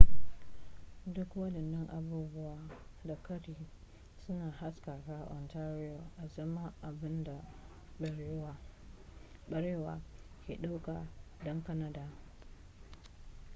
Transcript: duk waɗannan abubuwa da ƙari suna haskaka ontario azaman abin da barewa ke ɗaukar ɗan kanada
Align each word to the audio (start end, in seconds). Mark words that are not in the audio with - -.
duk 1.15 1.31
waɗannan 1.35 1.87
abubuwa 1.89 2.57
da 3.03 3.15
ƙari 3.23 3.55
suna 4.25 4.51
haskaka 4.51 5.25
ontario 5.29 6.01
azaman 6.23 6.73
abin 6.81 7.23
da 7.23 7.41
barewa 9.47 10.01
ke 10.47 10.57
ɗaukar 10.61 11.07
ɗan 11.45 11.63
kanada 11.63 12.09